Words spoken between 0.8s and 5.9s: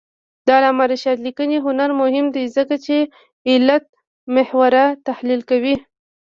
رشاد لیکنی هنر مهم دی ځکه چې علتمحوره تحلیل کوي.